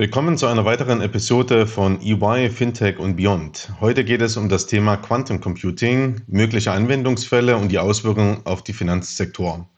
[0.00, 3.70] Willkommen zu einer weiteren Episode von EY Fintech und Beyond.
[3.82, 8.72] Heute geht es um das Thema Quantum Computing, mögliche Anwendungsfälle und die Auswirkungen auf die
[8.72, 9.68] Finanzsektor.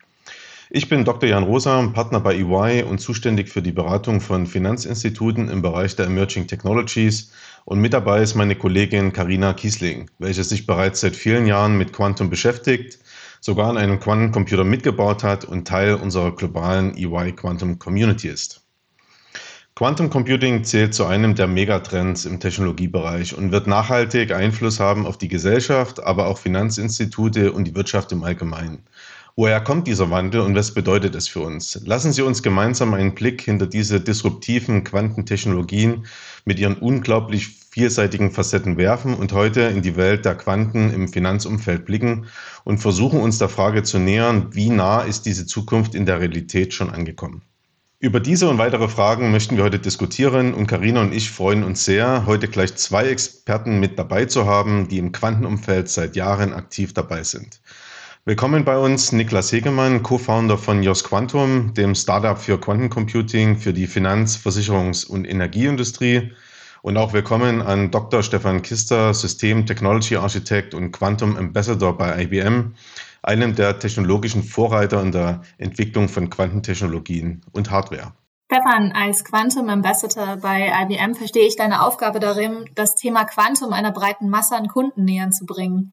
[0.71, 1.29] Ich bin Dr.
[1.29, 6.07] Jan Rosa, Partner bei EY und zuständig für die Beratung von Finanzinstituten im Bereich der
[6.07, 7.33] Emerging Technologies.
[7.65, 11.93] Und mit dabei ist meine Kollegin Karina Kiesling, welche sich bereits seit vielen Jahren mit
[11.93, 13.01] Quantum beschäftigt,
[13.41, 18.62] sogar an einem Quantencomputer mitgebaut hat und Teil unserer globalen EY Quantum Community ist.
[19.75, 25.17] Quantum Computing zählt zu einem der Megatrends im Technologiebereich und wird nachhaltig Einfluss haben auf
[25.17, 28.83] die Gesellschaft, aber auch Finanzinstitute und die Wirtschaft im Allgemeinen.
[29.35, 31.81] Woher kommt dieser Wandel und was bedeutet es für uns?
[31.87, 36.05] Lassen Sie uns gemeinsam einen Blick hinter diese disruptiven Quantentechnologien
[36.45, 41.87] mit ihren unglaublich vielseitigen Facetten werfen und heute in die Welt der Quanten im Finanzumfeld
[41.87, 42.27] blicken
[42.65, 46.75] und versuchen uns der Frage zu nähern, wie nah ist diese Zukunft in der Realität
[46.75, 47.41] schon angekommen.
[48.03, 51.85] Über diese und weitere Fragen möchten wir heute diskutieren und Karina und ich freuen uns
[51.85, 56.93] sehr, heute gleich zwei Experten mit dabei zu haben, die im Quantenumfeld seit Jahren aktiv
[56.93, 57.61] dabei sind.
[58.25, 63.87] Willkommen bei uns Niklas Hegemann, Co-Founder von Jos Quantum, dem Startup für Quantencomputing für die
[63.87, 66.33] Finanz-, Versicherungs- und Energieindustrie.
[66.83, 68.25] Und auch willkommen an Dr.
[68.25, 72.75] Stefan Kister, System Technology Architect und Quantum Ambassador bei IBM
[73.23, 78.13] einem der technologischen Vorreiter in der Entwicklung von Quantentechnologien und Hardware.
[78.51, 83.93] Stefan, als Quantum Ambassador bei IBM verstehe ich deine Aufgabe darin, das Thema Quantum einer
[83.93, 85.93] breiten Masse an Kunden näher zu bringen.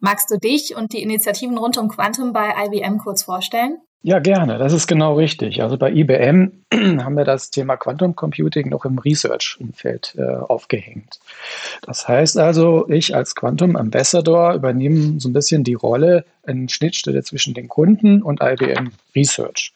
[0.00, 3.78] Magst du dich und die Initiativen rund um Quantum bei IBM kurz vorstellen?
[4.02, 4.58] Ja, gerne.
[4.58, 5.60] Das ist genau richtig.
[5.60, 11.18] Also bei IBM haben wir das Thema Quantum Computing noch im Research-Umfeld äh, aufgehängt.
[11.82, 17.24] Das heißt also, ich als Quantum Ambassador übernehme so ein bisschen die Rolle in Schnittstelle
[17.24, 19.72] zwischen den Kunden und IBM Research.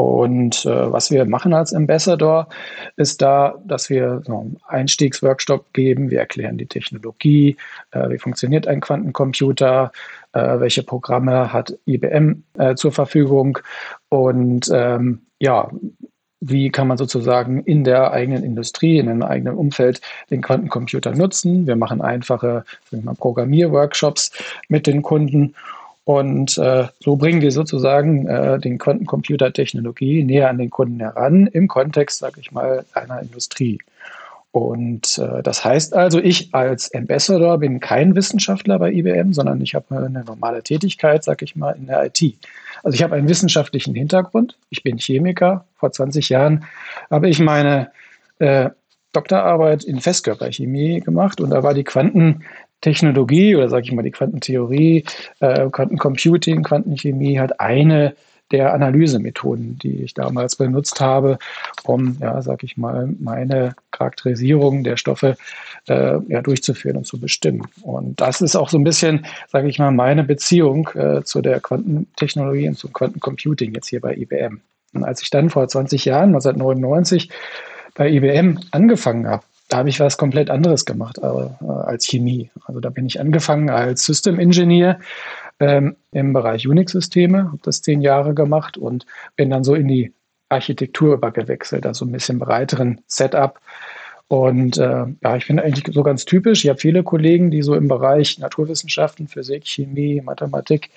[0.00, 2.48] Und äh, was wir machen als Ambassador,
[2.96, 6.10] ist da, dass wir so einen Einstiegsworkshop geben.
[6.10, 7.56] Wir erklären die Technologie,
[7.90, 9.92] äh, wie funktioniert ein Quantencomputer,
[10.32, 13.58] äh, welche Programme hat IBM äh, zur Verfügung
[14.08, 15.70] und ähm, ja,
[16.40, 21.66] wie kann man sozusagen in der eigenen Industrie, in einem eigenen Umfeld den Quantencomputer nutzen.
[21.66, 22.64] Wir machen einfache
[23.18, 24.32] Programmierworkshops
[24.68, 25.54] mit den Kunden
[26.04, 31.68] und äh, so bringen wir sozusagen äh, den Quantencomputer-Technologie näher an den Kunden heran im
[31.68, 33.78] Kontext, sage ich mal, einer Industrie.
[34.52, 39.74] Und äh, das heißt also, ich als Ambassador bin kein Wissenschaftler bei IBM, sondern ich
[39.74, 42.34] habe eine normale Tätigkeit, sage ich mal, in der IT.
[42.82, 44.56] Also ich habe einen wissenschaftlichen Hintergrund.
[44.70, 45.66] Ich bin Chemiker.
[45.76, 46.64] Vor 20 Jahren
[47.10, 47.92] habe ich meine
[48.40, 48.70] äh,
[49.12, 52.44] Doktorarbeit in Festkörperchemie gemacht und da war die Quanten
[52.80, 55.04] Technologie oder sage ich mal die Quantentheorie,
[55.40, 58.14] äh, Quantencomputing, Quantenchemie hat eine
[58.50, 61.38] der Analysemethoden, die ich damals benutzt habe,
[61.84, 65.36] um, ja, sag ich mal, meine Charakterisierung der Stoffe
[65.88, 67.66] äh, ja, durchzuführen und zu bestimmen.
[67.82, 71.60] Und das ist auch so ein bisschen, sage ich mal, meine Beziehung äh, zu der
[71.60, 74.60] Quantentechnologie und zum Quantencomputing jetzt hier bei IBM.
[74.92, 77.30] Und als ich dann vor 20 Jahren, 1999,
[77.94, 82.50] bei IBM angefangen habe, da habe ich was komplett anderes gemacht äh, als Chemie.
[82.64, 84.98] Also da bin ich angefangen als System Engineer
[85.60, 89.06] ähm, im Bereich Unix-Systeme, habe das zehn Jahre gemacht und
[89.36, 90.12] bin dann so in die
[90.48, 93.60] Architektur übergewechselt, also ein bisschen breiteren Setup.
[94.26, 96.64] Und äh, ja, ich finde eigentlich so ganz typisch.
[96.64, 100.90] Ich habe viele Kollegen, die so im Bereich Naturwissenschaften, Physik, Chemie, Mathematik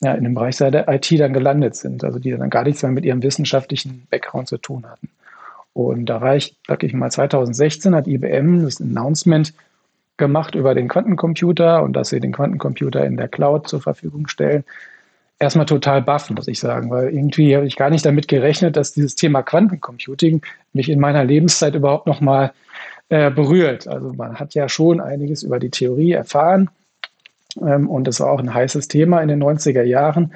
[0.00, 2.92] ja, in dem Bereich der IT dann gelandet sind, also die dann gar nichts mehr
[2.92, 5.08] mit ihrem wissenschaftlichen Background zu tun hatten.
[5.72, 9.52] Und da war ich, sag ich mal, 2016 hat IBM das Announcement
[10.18, 14.64] gemacht über den Quantencomputer und dass sie den Quantencomputer in der Cloud zur Verfügung stellen.
[15.38, 18.92] Erstmal total baff, muss ich sagen, weil irgendwie habe ich gar nicht damit gerechnet, dass
[18.92, 20.42] dieses Thema Quantencomputing
[20.72, 22.52] mich in meiner Lebenszeit überhaupt nochmal
[23.08, 23.86] äh, berührt.
[23.86, 26.68] Also man hat ja schon einiges über die Theorie erfahren,
[27.60, 30.32] ähm, und das war auch ein heißes Thema in den 90er Jahren.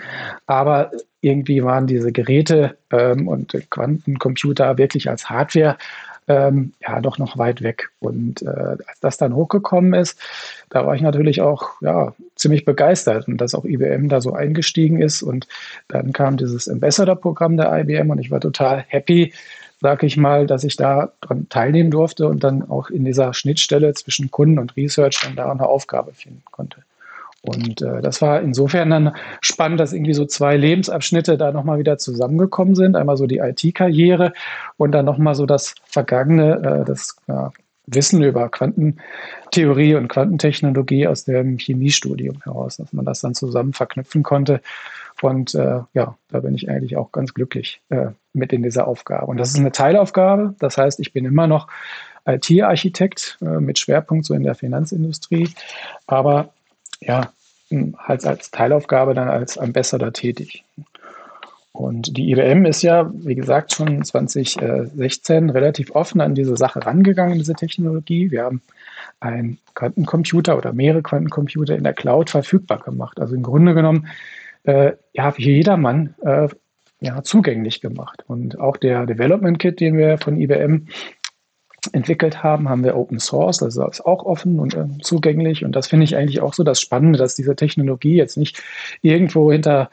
[0.46, 0.90] Aber
[1.20, 5.76] irgendwie waren diese Geräte ähm, und Quantencomputer wirklich als Hardware
[6.28, 7.90] ähm, ja doch noch weit weg.
[8.00, 10.19] Und äh, als das dann hochgekommen ist,
[10.70, 15.00] da war ich natürlich auch ja, ziemlich begeistert und dass auch IBM da so eingestiegen
[15.00, 15.22] ist.
[15.22, 15.48] Und
[15.88, 19.32] dann kam dieses Ambassador-Programm der IBM und ich war total happy,
[19.80, 23.94] sage ich mal, dass ich da dran teilnehmen durfte und dann auch in dieser Schnittstelle
[23.94, 26.82] zwischen Kunden und Research dann da eine Aufgabe finden konnte.
[27.43, 31.99] Und äh, das war insofern dann spannend, dass irgendwie so zwei Lebensabschnitte da nochmal wieder
[31.99, 32.97] zusammengekommen sind.
[32.97, 34.33] Einmal so die IT-Karriere
[34.77, 37.53] und dann nochmal so das vergangene, äh, das ja,
[37.87, 44.23] Wissen über Quantentheorie und Quantentechnologie aus dem Chemiestudium heraus, dass man das dann zusammen verknüpfen
[44.23, 44.61] konnte.
[45.21, 49.27] Und äh, ja, da bin ich eigentlich auch ganz glücklich äh, mit in dieser Aufgabe.
[49.27, 50.55] Und das ist eine Teilaufgabe.
[50.61, 51.67] Das heißt, ich bin immer noch
[52.25, 55.50] IT-Architekt äh, mit Schwerpunkt so in der Finanzindustrie.
[56.06, 56.50] Aber
[57.06, 57.32] ja,
[57.99, 60.64] halt als Teilaufgabe dann als Ambassador tätig.
[61.72, 67.38] Und die IBM ist ja, wie gesagt, schon 2016 relativ offen an diese Sache rangegangen,
[67.38, 68.31] diese Technologie.
[68.31, 68.60] Wir haben
[69.20, 73.19] einen Quantencomputer oder mehrere Quantencomputer in der Cloud verfügbar gemacht.
[73.19, 74.06] Also im Grunde genommen,
[74.64, 76.48] äh, ja, für jedermann äh,
[77.00, 78.22] ja, zugänglich gemacht.
[78.26, 80.88] Und auch der Development Kit, den wir von IBM
[81.93, 85.64] entwickelt haben, haben wir Open Source, das ist auch offen und äh, zugänglich.
[85.64, 88.62] Und das finde ich eigentlich auch so das Spannende, dass diese Technologie jetzt nicht
[89.02, 89.90] irgendwo hinter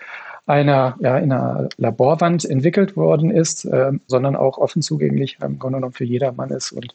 [0.49, 5.77] einer, ja, in einer Laborwand entwickelt worden ist, äh, sondern auch offen zugänglich im Grunde
[5.77, 6.93] genommen für jedermann ist und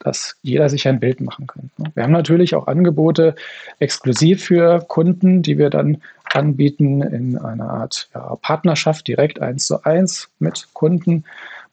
[0.00, 1.70] dass jeder sich ein Bild machen kann.
[1.78, 1.92] Ne?
[1.94, 3.36] Wir haben natürlich auch Angebote
[3.78, 6.02] exklusiv für Kunden, die wir dann
[6.32, 11.24] anbieten in einer Art ja, Partnerschaft direkt eins zu eins mit Kunden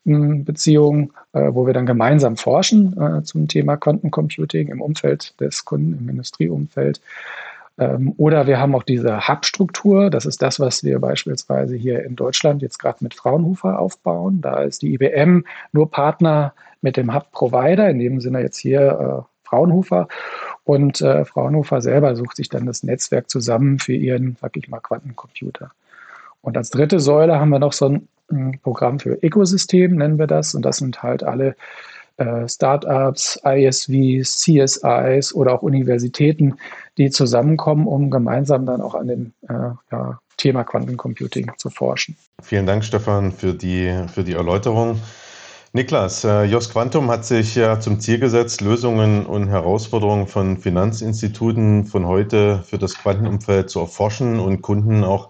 [0.06, 5.98] Beziehungen, äh, wo wir dann gemeinsam forschen äh, zum Thema Quantencomputing im Umfeld des Kunden,
[5.98, 7.00] im Industrieumfeld.
[7.78, 10.10] Ähm, oder wir haben auch diese Hub-Struktur.
[10.10, 14.42] Das ist das, was wir beispielsweise hier in Deutschland jetzt gerade mit Fraunhofer aufbauen.
[14.42, 19.48] Da ist die IBM nur Partner mit dem Hub-Provider, in dem Sinne jetzt hier äh,
[19.48, 20.08] Fraunhofer.
[20.66, 24.80] Und äh, Fraunhofer selber sucht sich dann das Netzwerk zusammen für ihren, sag ich mal,
[24.80, 25.72] Quantencomputer.
[26.42, 28.08] Und als dritte Säule haben wir noch so ein
[28.62, 30.56] Programm für Ökosystem, nennen wir das.
[30.56, 31.56] Und das sind halt alle
[32.18, 36.56] äh, Startups, ISVs, CSIs oder auch Universitäten,
[36.98, 42.16] die zusammenkommen, um gemeinsam dann auch an dem äh, ja, Thema Quantencomputing zu forschen.
[42.42, 45.00] Vielen Dank, Stefan, für die, für die Erläuterung.
[45.76, 51.86] Niklas, äh, Jos Quantum hat sich ja zum Ziel gesetzt, Lösungen und Herausforderungen von Finanzinstituten
[51.86, 55.30] von heute für das Quantenumfeld zu erforschen und Kunden auch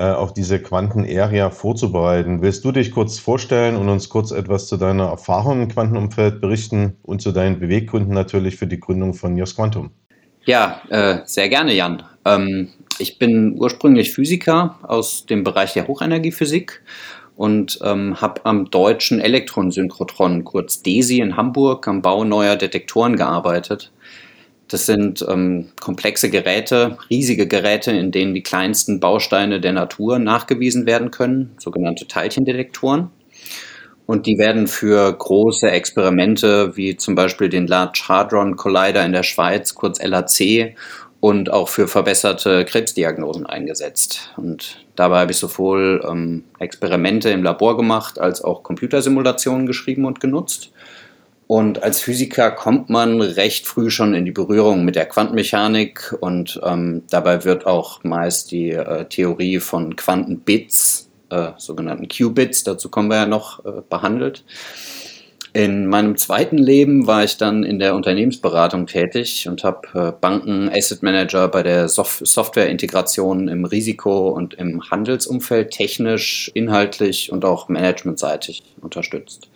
[0.00, 2.42] auf diese Quanten-Area vorzubereiten.
[2.42, 6.96] Willst du dich kurz vorstellen und uns kurz etwas zu deiner Erfahrung im Quantenumfeld berichten
[7.02, 9.92] und zu deinen Beweggründen natürlich für die Gründung von Jos Quantum?
[10.44, 12.02] Ja, äh, sehr gerne, Jan.
[12.24, 16.82] Ähm, ich bin ursprünglich Physiker aus dem Bereich der Hochenergiephysik
[17.36, 23.92] und ähm, habe am deutschen Elektronensynchrotron, kurz DESI in Hamburg, am Bau neuer Detektoren gearbeitet.
[24.74, 30.84] Das sind ähm, komplexe Geräte, riesige Geräte, in denen die kleinsten Bausteine der Natur nachgewiesen
[30.84, 33.12] werden können, sogenannte Teilchendetektoren.
[34.06, 39.22] Und die werden für große Experimente wie zum Beispiel den Large Hadron Collider in der
[39.22, 40.74] Schweiz, kurz LHC,
[41.20, 44.32] und auch für verbesserte Krebsdiagnosen eingesetzt.
[44.36, 50.18] Und dabei habe ich sowohl ähm, Experimente im Labor gemacht als auch Computersimulationen geschrieben und
[50.18, 50.72] genutzt.
[51.46, 56.58] Und als Physiker kommt man recht früh schon in die Berührung mit der Quantenmechanik und
[56.64, 63.10] ähm, dabei wird auch meist die äh, Theorie von Quantenbits, äh, sogenannten Qubits, dazu kommen
[63.10, 64.44] wir ja noch, äh, behandelt.
[65.52, 70.68] In meinem zweiten Leben war ich dann in der Unternehmensberatung tätig und habe äh, Banken,
[70.68, 77.68] Asset Manager bei der Sof Softwareintegration im Risiko- und im Handelsumfeld technisch, inhaltlich und auch
[77.68, 79.48] managementseitig unterstützt.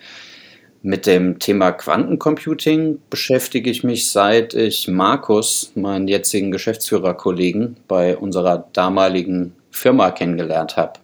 [0.82, 8.68] Mit dem Thema Quantencomputing beschäftige ich mich seit ich Markus, meinen jetzigen Geschäftsführerkollegen, bei unserer
[8.73, 11.00] damaligen Firma kennengelernt habe.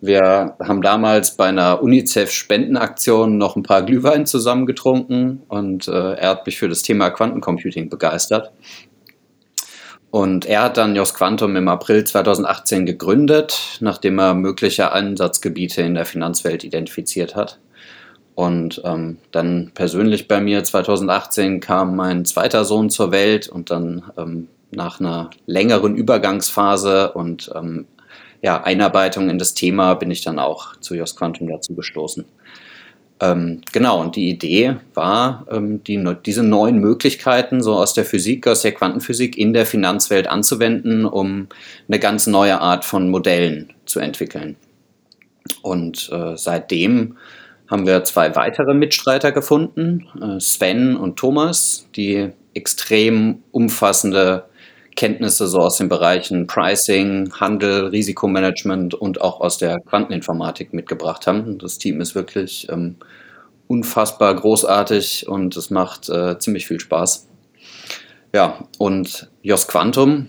[0.00, 6.46] Wir haben damals bei einer UNICEF-Spendenaktion noch ein paar Glühwein zusammengetrunken und äh, er hat
[6.46, 8.52] mich für das Thema Quantencomputing begeistert.
[10.10, 15.94] Und er hat dann JOS Quantum im April 2018 gegründet, nachdem er mögliche Einsatzgebiete in
[15.94, 17.58] der Finanzwelt identifiziert hat.
[18.38, 24.04] Und ähm, dann persönlich bei mir 2018 kam mein zweiter Sohn zur Welt und dann
[24.16, 27.86] ähm, nach einer längeren Übergangsphase und ähm,
[28.40, 32.26] ja, Einarbeitung in das Thema bin ich dann auch zu Jos Quantum dazu gestoßen.
[33.18, 38.46] Ähm, genau, und die Idee war, ähm, die, diese neuen Möglichkeiten so aus der Physik,
[38.46, 41.48] aus der Quantenphysik in der Finanzwelt anzuwenden, um
[41.88, 44.54] eine ganz neue Art von Modellen zu entwickeln.
[45.62, 47.16] Und äh, seitdem
[47.68, 54.44] haben wir zwei weitere Mitstreiter gefunden, äh, Sven und Thomas, die extrem umfassende
[54.96, 61.58] Kenntnisse so aus den Bereichen Pricing, Handel, Risikomanagement und auch aus der Quanteninformatik mitgebracht haben.
[61.58, 62.96] Das Team ist wirklich ähm,
[63.68, 67.28] unfassbar großartig und es macht äh, ziemlich viel Spaß.
[68.34, 70.28] Ja, und Jos Quantum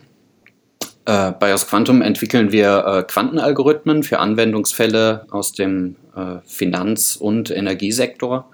[1.06, 5.96] Äh, bei Aus Quantum entwickeln wir äh, Quantenalgorithmen für Anwendungsfälle aus dem
[6.46, 8.50] Finanz- und Energiesektor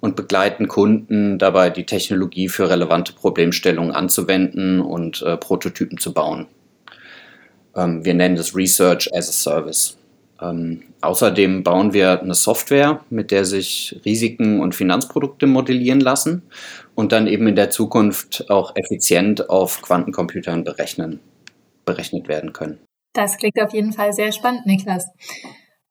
[0.00, 6.46] und begleiten Kunden dabei, die Technologie für relevante Problemstellungen anzuwenden und äh, Prototypen zu bauen.
[7.74, 9.98] Ähm, wir nennen das Research as a Service.
[10.40, 16.42] Ähm, außerdem bauen wir eine Software, mit der sich Risiken und Finanzprodukte modellieren lassen
[16.94, 21.20] und dann eben in der Zukunft auch effizient auf Quantencomputern berechnen,
[21.84, 22.78] berechnet werden können.
[23.14, 25.06] Das klingt auf jeden Fall sehr spannend, Niklas.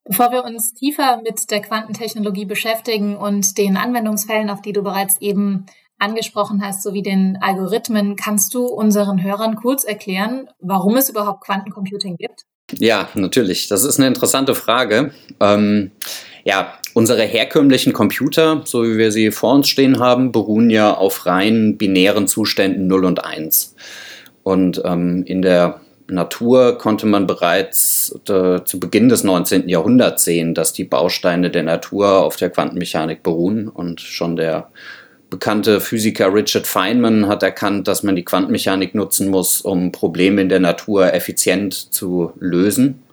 [0.08, 5.20] Bevor wir uns tiefer mit der Quantentechnologie beschäftigen und den Anwendungsfällen, auf die du bereits
[5.20, 5.66] eben
[6.00, 12.16] angesprochen hast, sowie den Algorithmen, kannst du unseren Hörern kurz erklären, warum es überhaupt Quantencomputing
[12.18, 12.44] gibt?
[12.74, 13.68] Ja, natürlich.
[13.68, 15.12] Das ist eine interessante Frage.
[15.40, 15.92] Ähm,
[16.44, 21.26] ja, unsere herkömmlichen Computer, so wie wir sie vor uns stehen haben, beruhen ja auf
[21.26, 23.76] rein binären Zuständen 0 und 1.
[24.44, 29.68] Und ähm, in der Natur konnte man bereits äh, zu Beginn des 19.
[29.68, 34.70] Jahrhunderts sehen, dass die Bausteine der Natur auf der Quantenmechanik beruhen und schon der
[35.30, 40.50] bekannte Physiker Richard Feynman hat erkannt, dass man die Quantenmechanik nutzen muss, um Probleme in
[40.50, 43.04] der Natur effizient zu lösen.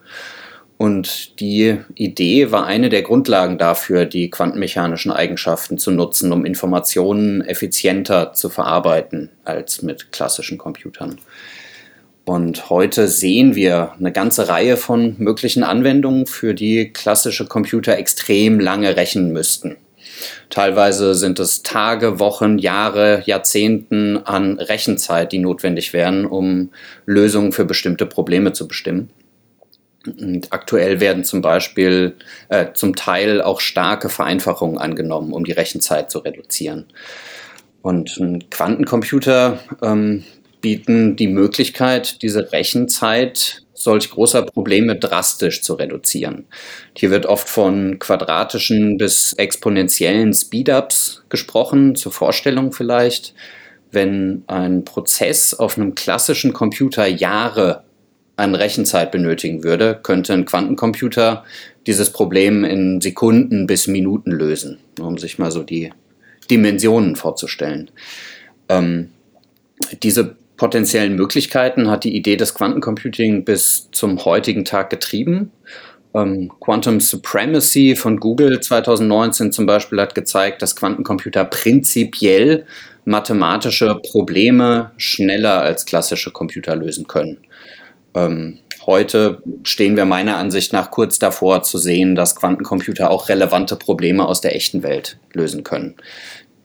[0.77, 7.43] Und die Idee war eine der Grundlagen dafür, die quantenmechanischen Eigenschaften zu nutzen, um Informationen
[7.43, 11.19] effizienter zu verarbeiten als mit klassischen Computern.
[12.25, 18.61] Und heute sehen wir eine ganze Reihe von möglichen Anwendungen, für die klassische Computer extrem
[18.61, 19.77] lange rechnen müssten.
[20.49, 26.71] Teilweise sind es Tage, Wochen, Jahre, Jahrzehnten an Rechenzeit, die notwendig wären, um
[27.05, 29.11] Lösungen für bestimmte Probleme zu bestimmen.
[30.07, 32.17] Und aktuell werden zum Beispiel
[32.49, 36.87] äh, zum Teil auch starke Vereinfachungen angenommen, um die Rechenzeit zu reduzieren.
[37.83, 40.25] Und ein Quantencomputer ähm,
[40.65, 46.47] bieten die Möglichkeit, diese Rechenzeit solch großer Probleme drastisch zu reduzieren.
[46.97, 53.35] Hier wird oft von quadratischen bis exponentiellen Speedups gesprochen, zur Vorstellung vielleicht.
[53.93, 57.85] Wenn ein Prozess auf einem klassischen Computer Jahre
[58.37, 61.45] an Rechenzeit benötigen würde, könnte ein Quantencomputer
[61.87, 65.93] dieses Problem in Sekunden bis Minuten lösen, um sich mal so die
[66.51, 67.91] Dimensionen vorzustellen.
[68.71, 69.11] Ähm,
[70.03, 75.53] diese potenziellen Möglichkeiten hat die Idee des Quantencomputing bis zum heutigen Tag getrieben.
[76.15, 82.65] Ähm, Quantum Supremacy von Google 2019 zum Beispiel hat gezeigt, dass Quantencomputer prinzipiell
[83.05, 87.37] mathematische Probleme schneller als klassische Computer lösen können.
[88.15, 93.77] Ähm, heute stehen wir meiner Ansicht nach kurz davor zu sehen, dass Quantencomputer auch relevante
[93.77, 95.97] Probleme aus der echten Welt lösen können.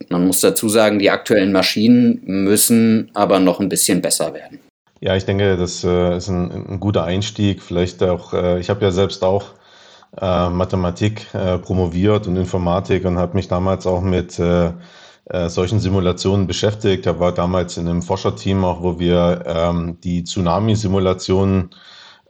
[0.10, 4.60] Man muss dazu sagen, die aktuellen Maschinen müssen aber noch ein bisschen besser werden.
[5.02, 7.62] Ja, ich denke, das äh, ist ein, ein, guter Einstieg.
[7.62, 9.54] Vielleicht auch, äh, ich habe ja selbst auch
[10.20, 11.28] äh, Mathematik
[11.62, 14.42] promoviert und Informatik und habe mich damals auch mit
[15.46, 17.06] solchen Simulationen beschäftigt.
[17.06, 21.70] Da war damals in einem Forscherteam auch, wo wir ähm, die Tsunami-Simulationen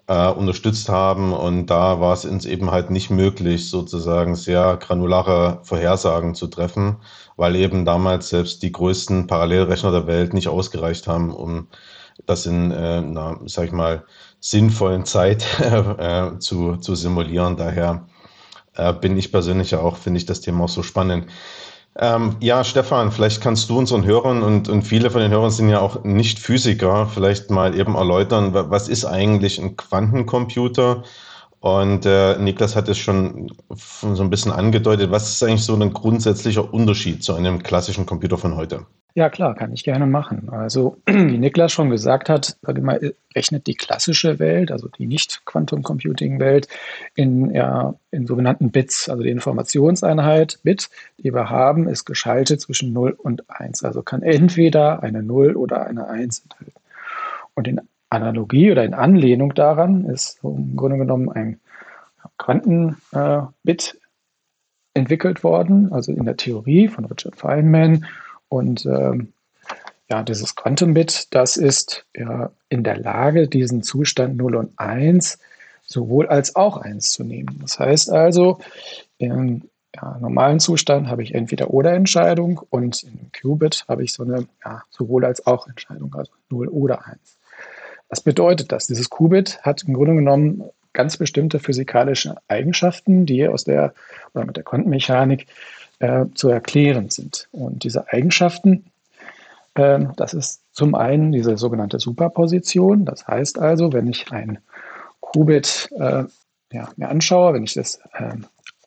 [0.09, 6.33] unterstützt haben und da war es uns eben halt nicht möglich, sozusagen sehr granulare Vorhersagen
[6.33, 6.97] zu treffen,
[7.37, 11.67] weil eben damals selbst die größten Parallelrechner der Welt nicht ausgereicht haben, um
[12.25, 14.03] das in äh, einer, sag ich mal,
[14.39, 17.55] sinnvollen Zeit äh, zu, zu simulieren.
[17.55, 18.07] Daher
[18.75, 21.27] äh, bin ich persönlich ja auch, finde ich das Thema auch so spannend.
[22.01, 25.67] Ähm, ja, Stefan, vielleicht kannst du unseren Hörern und, und viele von den Hörern sind
[25.67, 31.03] ja auch nicht Physiker, vielleicht mal eben erläutern, was ist eigentlich ein Quantencomputer?
[31.61, 35.11] Und äh, Niklas hat es schon so ein bisschen angedeutet.
[35.11, 38.85] Was ist eigentlich so ein grundsätzlicher Unterschied zu einem klassischen Computer von heute?
[39.15, 40.49] Ja, klar, kann ich gerne machen.
[40.49, 46.69] Also, wie Niklas schon gesagt hat, mal, rechnet die klassische Welt, also die Nicht-Quantum-Computing-Welt,
[47.15, 49.09] in, ja, in sogenannten Bits.
[49.09, 53.83] Also die Informationseinheit Bit, die wir haben, ist geschaltet zwischen 0 und 1.
[53.83, 56.73] Also kann entweder eine 0 oder eine 1 enthalten.
[57.55, 61.59] Und in Analogie oder in Anlehnung daran ist im Grunde genommen ein
[62.37, 62.97] Quantenbit
[63.63, 63.97] äh,
[64.93, 68.05] entwickelt worden, also in der Theorie von Richard Feynman.
[68.49, 69.33] Und ähm,
[70.09, 75.37] ja, dieses Quantenbit, das ist ja in der Lage, diesen Zustand 0 und 1
[75.85, 77.59] sowohl als auch 1 zu nehmen.
[77.61, 78.59] Das heißt also,
[79.17, 79.63] im
[79.95, 84.47] ja, normalen Zustand habe ich entweder oder Entscheidung und im Qubit habe ich so eine
[84.63, 87.38] ja, sowohl als auch Entscheidung, also 0 oder 1.
[88.09, 88.87] Was bedeutet das?
[88.87, 90.63] Dieses Qubit hat im Grunde genommen
[90.93, 93.93] ganz bestimmte physikalische Eigenschaften, die aus der
[94.33, 95.47] oder mit der Quantenmechanik
[95.99, 97.47] äh, zu erklären sind.
[97.51, 98.85] Und diese Eigenschaften
[99.75, 103.05] Ähm, das ist zum einen diese sogenannte Superposition.
[103.05, 104.57] Das heißt also, wenn ich ein
[105.21, 106.23] Qubit äh,
[106.71, 108.35] ja, mir anschaue, wenn ich das äh,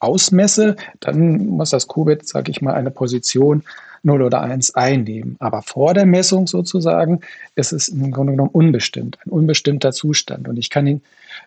[0.03, 3.63] ausmesse, dann muss das Qubit, sage ich mal, eine Position
[4.03, 5.37] 0 oder 1 einnehmen.
[5.39, 7.21] Aber vor der Messung sozusagen
[7.55, 10.47] ist es im Grunde genommen unbestimmt, ein unbestimmter Zustand.
[10.49, 11.01] Und ich kann ihn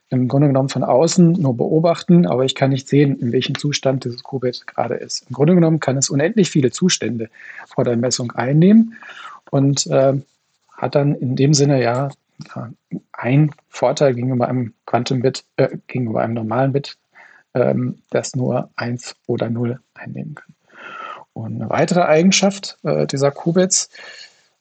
[0.08, 4.04] im Grunde genommen von außen nur beobachten, aber ich kann nicht sehen, in welchem Zustand
[4.04, 5.26] dieses Qubit gerade ist.
[5.28, 7.28] Im Grunde genommen kann es unendlich viele Zustände
[7.66, 8.94] vor der Messung einnehmen
[9.50, 10.14] und äh,
[10.72, 12.08] hat dann in dem Sinne ja,
[12.54, 12.70] ja
[13.12, 16.96] ein Vorteil gegenüber einem Quantenbit, äh, gegenüber einem normalen Bit,
[17.56, 20.54] ähm, das nur 1 oder 0 einnehmen kann.
[21.32, 23.88] Und eine weitere Eigenschaft äh, dieser Qubits,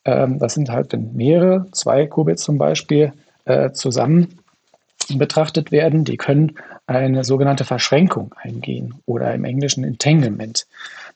[0.05, 4.39] ähm, das sind halt, wenn mehrere, zwei Qubits zum Beispiel, äh, zusammen
[5.13, 6.55] betrachtet werden, die können
[6.87, 10.65] eine sogenannte Verschränkung eingehen oder im Englischen Entanglement.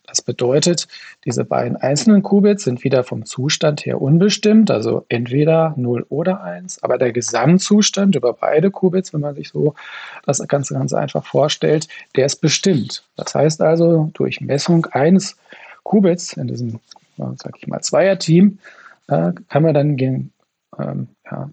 [0.10, 0.88] Das bedeutet,
[1.26, 6.84] diese beiden einzelnen Qubits sind wieder vom Zustand her unbestimmt, also entweder 0 oder 1,
[6.84, 9.76] aber der Gesamtzustand über beide Qubits, wenn man sich so
[10.26, 13.04] das Ganze ganz einfach vorstellt, der ist bestimmt.
[13.16, 15.38] Das heißt also, durch Messung eines
[15.84, 16.80] Qubits in diesem,
[17.18, 18.60] sag ich mal, Zweierteam,
[19.08, 20.32] äh, kann man dann den
[20.78, 21.08] ähm,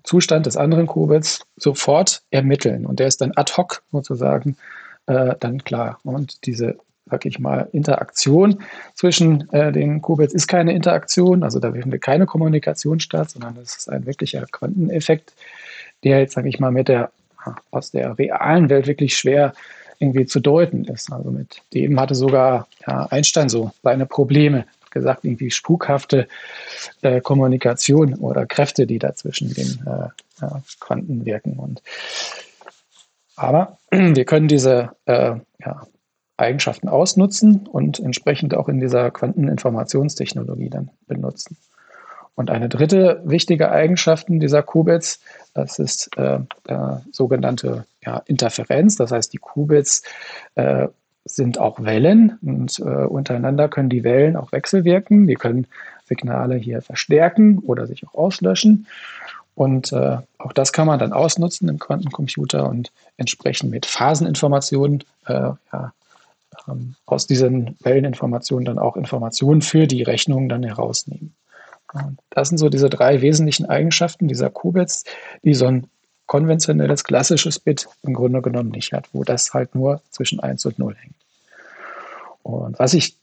[0.04, 4.56] Zustand des anderen Qubits sofort ermitteln und der ist dann ad hoc sozusagen
[5.06, 5.98] äh, dann klar.
[6.02, 6.76] Und diese
[7.08, 8.62] sag ich mal, Interaktion
[8.94, 13.76] zwischen äh, den Qubits ist keine Interaktion, also da findet keine Kommunikation statt, sondern es
[13.76, 15.34] ist ein wirklicher Quanteneffekt,
[16.04, 17.10] der jetzt, sage ich mal, mit der
[17.70, 19.52] aus der realen Welt wirklich schwer
[19.98, 21.12] irgendwie zu deuten ist.
[21.12, 26.26] Also mit dem hatte sogar ja, Einstein so seine Probleme gesagt, irgendwie spukhafte
[27.02, 30.46] äh, Kommunikation oder Kräfte, die da zwischen den äh,
[30.80, 31.58] Quanten wirken.
[31.58, 31.82] Und
[33.36, 35.86] aber wir können diese äh, ja,
[36.36, 41.56] Eigenschaften ausnutzen und entsprechend auch in dieser Quanteninformationstechnologie dann benutzen.
[42.34, 45.20] Und eine dritte wichtige Eigenschaft dieser Qubits,
[45.54, 46.40] das ist äh,
[47.10, 48.96] sogenannte ja, Interferenz.
[48.96, 50.02] Das heißt, die Qubits
[50.54, 50.88] äh,
[51.24, 55.26] sind auch Wellen und äh, untereinander können die Wellen auch wechselwirken.
[55.26, 55.66] Die können
[56.04, 58.86] Signale hier verstärken oder sich auch auslöschen.
[59.54, 65.32] Und äh, auch das kann man dann ausnutzen im Quantencomputer und entsprechend mit Phaseninformationen äh,
[65.72, 65.92] ja,
[66.68, 71.34] ähm, aus diesen Welleninformationen dann auch Informationen für die Rechnung dann herausnehmen.
[71.92, 75.04] Und das sind so diese drei wesentlichen Eigenschaften dieser Qubits,
[75.42, 75.86] die so ein
[76.26, 80.78] konventionelles, klassisches Bit im Grunde genommen nicht hat, wo das halt nur zwischen 1 und
[80.78, 81.14] 0 hängt.
[82.42, 83.16] Und was ich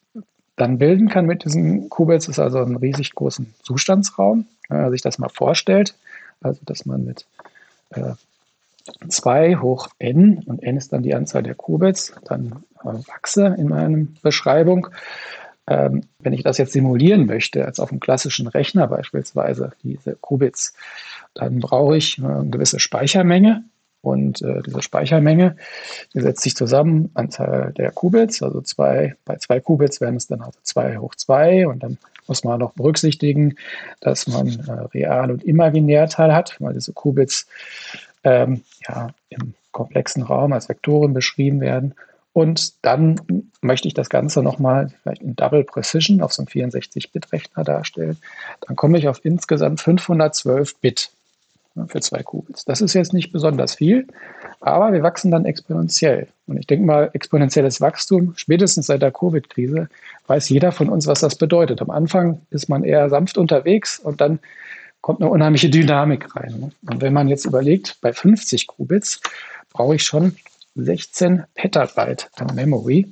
[0.55, 4.45] dann bilden kann mit diesen Qubits, ist also einen riesig großen Zustandsraum.
[4.69, 5.95] Wenn man sich das mal vorstellt,
[6.41, 7.25] also dass man mit
[7.89, 8.13] äh,
[9.07, 13.69] 2 hoch n und n ist dann die Anzahl der Qubits, dann äh, wachse in
[13.69, 14.87] meiner Beschreibung.
[15.65, 20.73] Ähm, wenn ich das jetzt simulieren möchte, als auf einem klassischen Rechner beispielsweise, diese Qubits,
[21.33, 23.63] dann brauche ich äh, eine gewisse Speichermenge.
[24.01, 25.55] Und äh, diese Speichermenge,
[26.13, 30.41] die setzt sich zusammen, Anzahl der Qubits, also zwei, bei zwei Qubits werden es dann
[30.41, 33.55] also 2 hoch 2 und dann muss man noch berücksichtigen,
[34.01, 37.47] dass man äh, Real- und Imaginärteil hat, weil diese Qubits
[38.23, 41.95] ähm, ja, im komplexen Raum als Vektoren beschrieben werden.
[42.33, 43.21] Und dann
[43.61, 48.17] möchte ich das Ganze nochmal vielleicht in Double Precision auf so einem 64-Bit-Rechner darstellen.
[48.61, 51.11] Dann komme ich auf insgesamt 512 Bit
[51.87, 52.65] für zwei Qubits.
[52.65, 54.07] Das ist jetzt nicht besonders viel,
[54.61, 56.27] aber wir wachsen dann exponentiell.
[56.45, 59.89] Und ich denke mal, exponentielles Wachstum, spätestens seit der Covid-Krise,
[60.27, 61.81] weiß jeder von uns, was das bedeutet.
[61.81, 64.39] Am Anfang ist man eher sanft unterwegs und dann
[65.03, 66.59] kommt eine unheimliche Dynamik rein.
[66.59, 66.71] Ne?
[66.89, 69.19] Und wenn man jetzt überlegt, bei 50 Qubits
[69.73, 70.37] brauche ich schon
[70.75, 73.11] 16 Petabyte an Memory,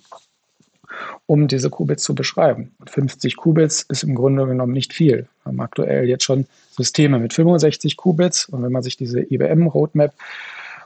[1.25, 2.73] um diese Qubits zu beschreiben.
[2.79, 5.27] Und 50 Qubits ist im Grunde genommen nicht viel.
[5.43, 8.45] Wir haben aktuell jetzt schon Systeme mit 65 Qubits.
[8.45, 10.13] Und wenn man sich diese IBM-Roadmap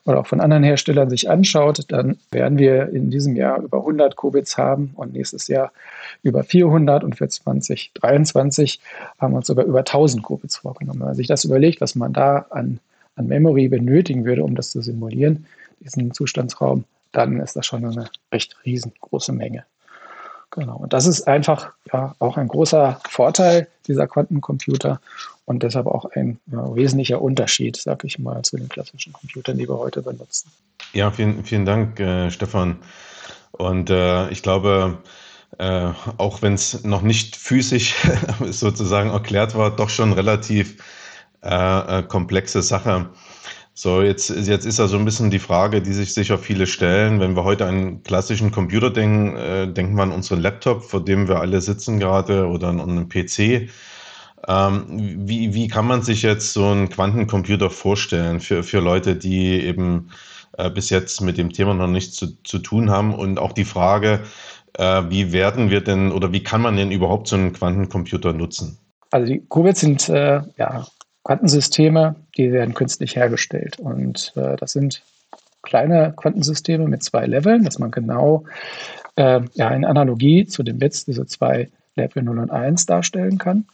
[0.06, 4.16] oder auch von anderen Herstellern sich anschaut, dann werden wir in diesem Jahr über 100
[4.16, 5.72] Qubits haben und nächstes Jahr
[6.22, 8.80] über 400 und für 2023
[9.20, 11.00] haben wir uns sogar über 1000 Qubits vorgenommen.
[11.00, 12.80] Wenn man sich das überlegt, was man da an,
[13.16, 15.48] an Memory benötigen würde, um das zu simulieren,
[15.80, 19.66] diesen Zustandsraum, dann ist das schon eine recht riesengroße Menge.
[20.52, 20.78] Genau.
[20.78, 25.02] Und das ist einfach ja, auch ein großer Vorteil dieser Quantencomputer
[25.46, 29.70] und deshalb auch ein ja, wesentlicher Unterschied, sage ich mal, zu den klassischen Computern, die
[29.70, 30.52] wir heute benutzen.
[30.94, 32.78] Ja, vielen, vielen Dank, äh, Stefan.
[33.52, 34.98] Und äh, ich glaube,
[35.58, 37.96] äh, auch wenn es noch nicht physisch
[38.50, 40.78] sozusagen erklärt war, doch schon relativ
[41.44, 43.10] äh, äh, komplexe Sache.
[43.74, 47.20] So, jetzt, jetzt ist ja so ein bisschen die Frage, die sich sicher viele stellen.
[47.20, 51.04] Wenn wir heute an einen klassischen Computer denken, äh, denken wir an unseren Laptop, vor
[51.04, 53.70] dem wir alle sitzen gerade oder an einen PC.
[54.48, 54.86] Ähm,
[55.28, 60.10] wie, wie kann man sich jetzt so einen Quantencomputer vorstellen für, für Leute, die eben
[60.58, 63.14] äh, bis jetzt mit dem Thema noch nichts zu, zu tun haben?
[63.14, 64.22] Und auch die Frage,
[64.74, 68.78] äh, wie werden wir denn oder wie kann man denn überhaupt so einen Quantencomputer nutzen?
[69.12, 70.86] Also die Qubits sind äh, ja,
[71.24, 73.80] Quantensysteme, die werden künstlich hergestellt.
[73.80, 75.02] Und äh, das sind
[75.64, 78.44] kleine Quantensysteme mit zwei Leveln, dass man genau
[79.16, 83.66] äh, ja, in Analogie zu den Bits diese zwei Level 0 und 1 darstellen kann.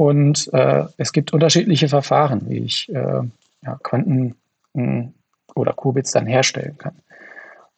[0.00, 3.20] Und äh, es gibt unterschiedliche Verfahren, wie ich äh,
[3.62, 4.34] ja, Quanten
[4.72, 5.12] hm,
[5.54, 6.94] oder Qubits dann herstellen kann.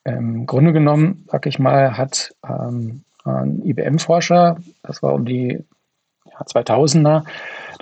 [0.05, 5.65] Im Grunde genommen, sag ich mal, hat ähm, ein IBM-Forscher, das war um die
[6.31, 7.25] ja, 2000er,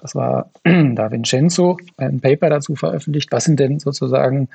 [0.00, 4.48] das war Da Vincenzo, ein Paper dazu veröffentlicht, was sind denn sozusagen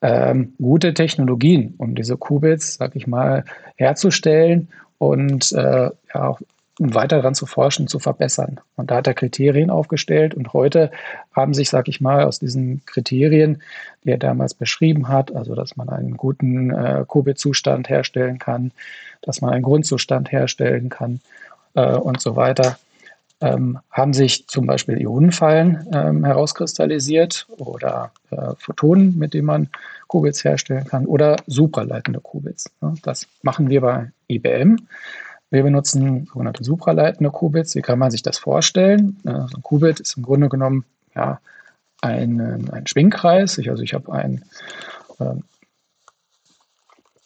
[0.00, 3.44] ähm, gute Technologien, um diese Qubits, sag ich mal,
[3.74, 6.40] herzustellen und äh, ja, auch
[6.78, 8.60] weiter daran zu forschen, zu verbessern.
[8.76, 10.90] Und da hat er Kriterien aufgestellt und heute
[11.32, 13.62] haben sich, sag ich mal, aus diesen Kriterien,
[14.04, 18.72] die er damals beschrieben hat, also dass man einen guten äh, Qubit-Zustand herstellen kann,
[19.22, 21.20] dass man einen Grundzustand herstellen kann
[21.74, 22.78] äh, und so weiter,
[23.40, 29.68] ähm, haben sich zum Beispiel Ionenfallen ähm, herauskristallisiert oder äh, Photonen, mit denen man
[30.08, 32.70] Qubits herstellen kann oder supraleitende Qubits.
[32.80, 32.94] Ne?
[33.02, 34.86] Das machen wir bei IBM.
[35.50, 37.74] Wir benutzen sogenannte supraleitende Qubits.
[37.74, 39.18] Wie kann man sich das vorstellen?
[39.22, 41.40] So ein Qubit ist im Grunde genommen ja,
[42.00, 43.58] ein, ein Schwingkreis.
[43.58, 44.44] Ich, also ich habe ein,
[45.20, 45.44] ähm,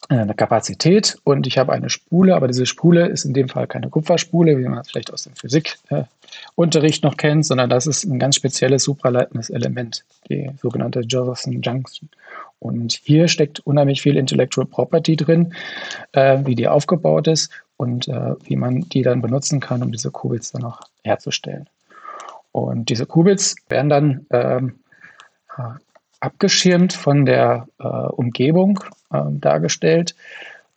[0.07, 3.89] eine Kapazität und ich habe eine Spule, aber diese Spule ist in dem Fall keine
[3.89, 8.19] Kupferspule, wie man es vielleicht aus dem Physikunterricht äh, noch kennt, sondern das ist ein
[8.19, 12.09] ganz spezielles supraleitendes Element, die sogenannte Josephson Junction.
[12.59, 15.53] Und hier steckt unheimlich viel Intellectual Property drin,
[16.11, 17.49] äh, wie die aufgebaut ist
[17.81, 21.67] und äh, wie man die dann benutzen kann, um diese Qubits dann auch herzustellen.
[22.51, 24.79] Und diese Qubits werden dann ähm,
[26.19, 28.79] abgeschirmt von der äh, Umgebung
[29.11, 30.15] äh, dargestellt.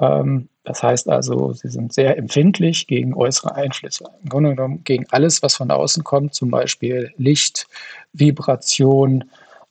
[0.00, 4.06] Ähm, das heißt also, sie sind sehr empfindlich gegen äußere Einflüsse.
[4.22, 7.66] Im Grunde genommen gegen alles, was von außen kommt, zum Beispiel Licht,
[8.14, 9.24] Vibration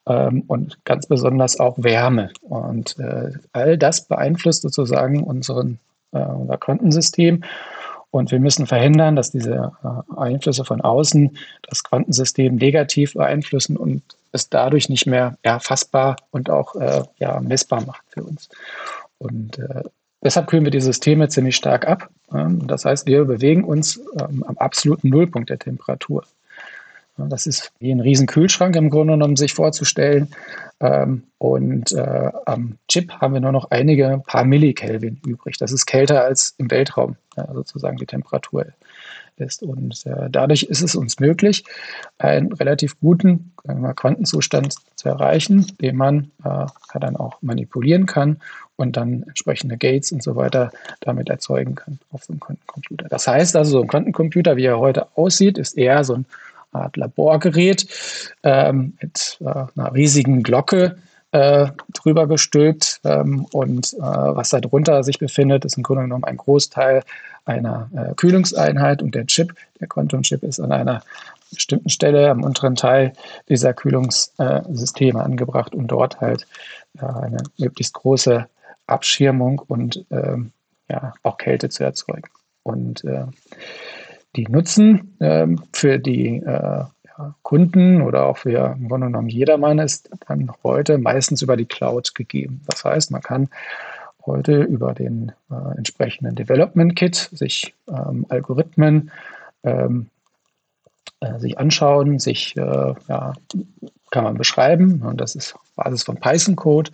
[0.05, 2.29] ähm, und ganz besonders auch Wärme.
[2.41, 7.43] Und äh, all das beeinflusst sozusagen unseren äh, unser Quantensystem.
[8.13, 11.35] Und wir müssen verhindern, dass diese äh, Einflüsse von außen
[11.67, 17.83] das Quantensystem negativ beeinflussen und es dadurch nicht mehr erfassbar und auch äh, ja, messbar
[17.85, 18.49] macht für uns.
[19.17, 19.83] Und äh,
[20.23, 22.09] deshalb kühlen wir die Systeme ziemlich stark ab.
[22.31, 26.23] Ähm, das heißt, wir bewegen uns ähm, am absoluten Nullpunkt der Temperatur.
[27.17, 30.29] Das ist wie ein riesen Kühlschrank im Grunde genommen sich vorzustellen.
[30.79, 35.57] Ähm, und äh, am Chip haben wir nur noch einige paar Millikelvin übrig.
[35.57, 37.15] Das ist kälter als im Weltraum
[37.53, 38.67] sozusagen die Temperatur
[39.37, 39.63] ist.
[39.63, 41.63] Und äh, dadurch ist es uns möglich,
[42.17, 43.53] einen relativ guten
[43.95, 46.65] Quantenzustand zu erreichen, den man äh,
[46.99, 48.37] dann auch manipulieren kann
[48.75, 53.07] und dann entsprechende Gates und so weiter damit erzeugen kann auf so einem Quantencomputer.
[53.09, 56.25] Das heißt also, so ein Quantencomputer, wie er heute aussieht, ist eher so ein
[56.73, 57.87] Art Laborgerät
[58.43, 60.97] ähm, mit äh, einer riesigen Glocke
[61.31, 63.01] äh, drüber gestülpt.
[63.03, 67.03] Ähm, und äh, was da drunter sich befindet, ist im Grunde genommen ein Großteil
[67.45, 69.01] einer äh, Kühlungseinheit.
[69.01, 71.01] Und der Chip, der Quantum-Chip, ist an einer
[71.51, 73.13] bestimmten Stelle am unteren Teil
[73.49, 76.47] dieser Kühlungssysteme angebracht, um dort halt
[76.97, 78.47] eine möglichst große
[78.87, 80.51] Abschirmung und ähm,
[80.89, 82.29] ja, auch Kälte zu erzeugen.
[82.63, 83.25] Und äh,
[84.35, 89.79] die Nutzen ähm, für die äh, ja, Kunden oder auch für im Grunde genommen jedermann
[89.79, 92.61] ist dann heute meistens über die Cloud gegeben.
[92.67, 93.49] Das heißt, man kann
[94.25, 99.11] heute über den äh, entsprechenden Development Kit sich ähm, Algorithmen
[99.63, 100.07] ähm,
[101.19, 102.61] äh, sich anschauen, sich äh,
[103.07, 103.33] ja,
[104.11, 105.01] kann man beschreiben.
[105.01, 106.91] Und das ist Basis von Python-Code.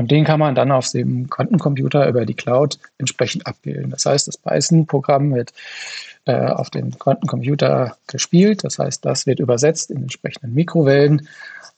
[0.00, 3.90] Und den kann man dann auf dem Quantencomputer über die Cloud entsprechend abbilden.
[3.90, 5.52] Das heißt, das Python-Programm wird
[6.24, 8.64] äh, auf dem Quantencomputer gespielt.
[8.64, 11.28] Das heißt, das wird übersetzt in entsprechenden Mikrowellen.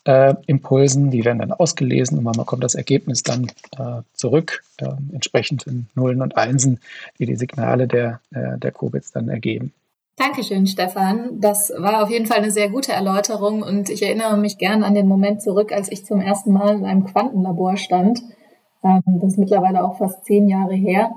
[0.04, 5.66] Äh, die werden dann ausgelesen und man bekommt das Ergebnis dann äh, zurück, äh, entsprechend
[5.66, 6.78] in Nullen und Einsen,
[7.18, 9.72] die die Signale der, äh, der Qubits dann ergeben.
[10.16, 11.40] Dankeschön, Stefan.
[11.40, 14.94] Das war auf jeden Fall eine sehr gute Erläuterung und ich erinnere mich gern an
[14.94, 18.20] den Moment zurück, als ich zum ersten Mal in einem Quantenlabor stand.
[18.84, 21.12] Ähm, das ist mittlerweile auch fast zehn Jahre her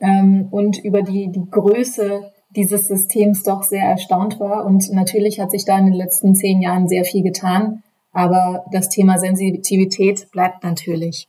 [0.00, 4.64] ähm, und über die, die Größe dieses Systems doch sehr erstaunt war.
[4.64, 8.88] Und natürlich hat sich da in den letzten zehn Jahren sehr viel getan, aber das
[8.88, 11.28] Thema Sensitivität bleibt natürlich.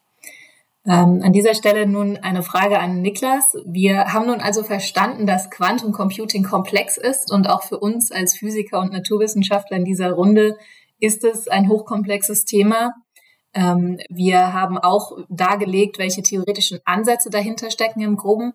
[0.88, 3.56] Ähm, an dieser Stelle nun eine Frage an Niklas.
[3.66, 8.36] Wir haben nun also verstanden, dass Quantum Computing komplex ist und auch für uns als
[8.36, 10.58] Physiker und Naturwissenschaftler in dieser Runde
[11.00, 12.94] ist es ein hochkomplexes Thema.
[13.54, 18.54] Ähm, wir haben auch dargelegt, welche theoretischen Ansätze dahinter stecken im Groben.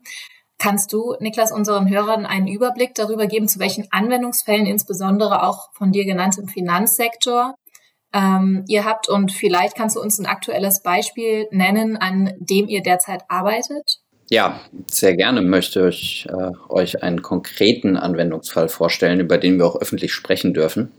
[0.59, 5.93] Kannst du, Niklas, unseren Hörern einen Überblick darüber geben, zu welchen Anwendungsfällen, insbesondere auch von
[5.93, 7.55] dir genannt im Finanzsektor,
[8.13, 12.83] ähm, ihr habt und vielleicht kannst du uns ein aktuelles Beispiel nennen, an dem ihr
[12.83, 14.01] derzeit arbeitet?
[14.29, 19.81] Ja, sehr gerne möchte ich äh, euch einen konkreten Anwendungsfall vorstellen, über den wir auch
[19.81, 20.91] öffentlich sprechen dürfen.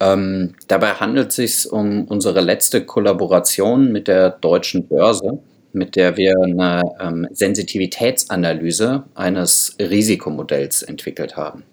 [0.00, 5.38] Ähm, dabei handelt es sich um unsere letzte Kollaboration mit der deutschen Börse,
[5.72, 11.64] mit der wir eine ähm, Sensitivitätsanalyse eines Risikomodells entwickelt haben.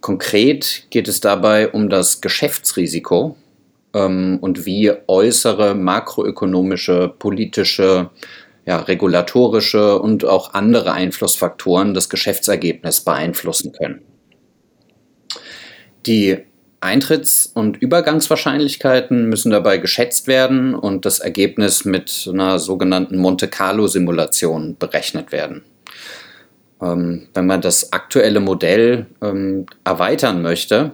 [0.00, 3.36] Konkret geht es dabei um das Geschäftsrisiko
[3.94, 8.10] ähm, und wie äußere makroökonomische, politische,
[8.66, 14.02] ja, regulatorische und auch andere Einflussfaktoren das Geschäftsergebnis beeinflussen können.
[16.06, 16.38] Die
[16.80, 24.76] Eintritts- und Übergangswahrscheinlichkeiten müssen dabei geschätzt werden und das Ergebnis mit einer sogenannten Monte Carlo-Simulation
[24.78, 25.62] berechnet werden.
[26.82, 30.92] Ähm, wenn man das aktuelle Modell ähm, erweitern möchte,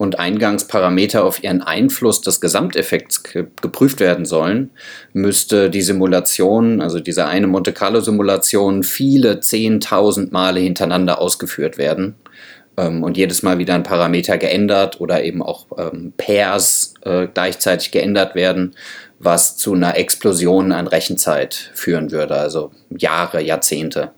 [0.00, 4.70] und Eingangsparameter auf ihren Einfluss des Gesamteffekts geprüft werden sollen,
[5.12, 12.14] müsste die Simulation, also diese eine Monte Carlo Simulation, viele 10.000 Male hintereinander ausgeführt werden
[12.78, 17.90] ähm, und jedes Mal wieder ein Parameter geändert oder eben auch ähm, Pairs äh, gleichzeitig
[17.90, 18.74] geändert werden,
[19.18, 24.12] was zu einer Explosion an Rechenzeit führen würde, also Jahre, Jahrzehnte.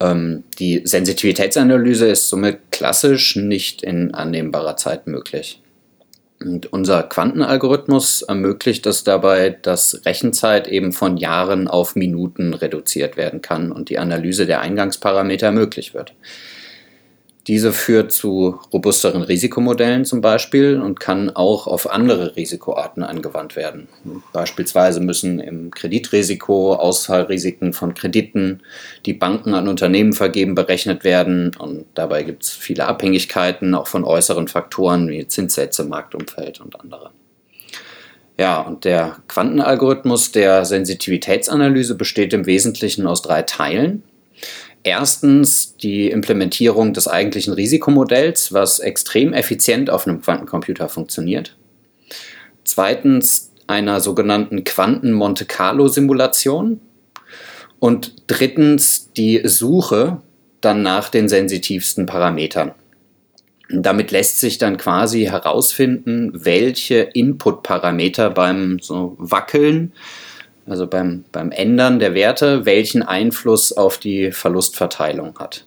[0.00, 5.62] Ähm, die Sensitivitätsanalyse ist somit klassisch nicht in annehmbarer Zeit möglich.
[6.42, 13.42] Und unser Quantenalgorithmus ermöglicht es dabei, dass Rechenzeit eben von Jahren auf Minuten reduziert werden
[13.42, 16.14] kann und die Analyse der Eingangsparameter möglich wird.
[17.46, 23.88] Diese führt zu robusteren Risikomodellen zum Beispiel und kann auch auf andere Risikoarten angewandt werden.
[24.32, 28.60] Beispielsweise müssen im Kreditrisiko Ausfallrisiken von Krediten,
[29.06, 31.52] die Banken an Unternehmen vergeben, berechnet werden.
[31.58, 37.10] Und dabei gibt es viele Abhängigkeiten, auch von äußeren Faktoren wie Zinssätze, Marktumfeld und andere.
[38.38, 44.02] Ja, und der Quantenalgorithmus der Sensitivitätsanalyse besteht im Wesentlichen aus drei Teilen.
[44.82, 51.56] Erstens die Implementierung des eigentlichen Risikomodells, was extrem effizient auf einem Quantencomputer funktioniert.
[52.64, 56.80] Zweitens einer sogenannten Quanten-Monte Carlo-Simulation.
[57.78, 60.20] Und drittens die Suche
[60.60, 62.72] dann nach den sensitivsten Parametern.
[63.70, 69.92] Damit lässt sich dann quasi herausfinden, welche Input-Parameter beim so Wackeln
[70.70, 75.66] also beim, beim Ändern der Werte, welchen Einfluss auf die Verlustverteilung hat.